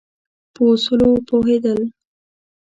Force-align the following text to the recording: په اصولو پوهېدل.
په 0.53 0.61
اصولو 0.71 1.09
پوهېدل. 1.27 1.79